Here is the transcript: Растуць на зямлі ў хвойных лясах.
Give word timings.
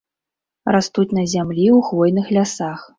Растуць 0.77 1.07
на 1.19 1.27
зямлі 1.37 1.67
ў 1.77 1.87
хвойных 1.91 2.25
лясах. 2.41 2.79